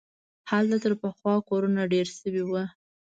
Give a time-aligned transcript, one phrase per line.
[0.49, 2.63] هلته تر پخوا کورونه ډېر سوي وو.